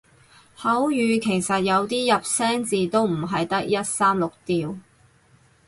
[0.57, 4.79] 口語其實有啲入聲字都唔係得一三六調